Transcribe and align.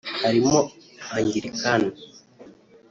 harimo 0.21 0.57
Angilikani 1.15 1.89